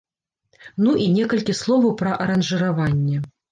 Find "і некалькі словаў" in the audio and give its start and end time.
1.03-1.95